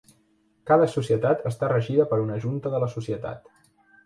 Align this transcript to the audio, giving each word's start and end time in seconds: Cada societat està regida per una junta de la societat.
Cada 0.69 0.87
societat 0.93 1.43
està 1.51 1.69
regida 1.73 2.07
per 2.15 2.19
una 2.25 2.39
junta 2.47 2.73
de 2.79 2.81
la 2.87 2.89
societat. 2.97 3.49